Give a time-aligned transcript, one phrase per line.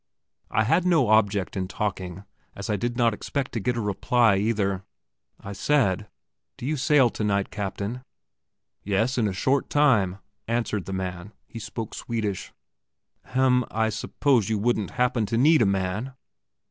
[0.49, 2.23] I had no object in talking,
[2.55, 4.83] as I did not expect to get a reply, either.
[5.39, 6.07] I said:
[6.57, 8.01] "Do you sail tonight, Captain?"
[8.83, 10.17] "Yes; in a short time,"
[10.47, 11.33] answered the man.
[11.45, 12.51] He spoke Swedish.
[13.25, 16.13] "Hem, I suppose you wouldn't happen to need a man?"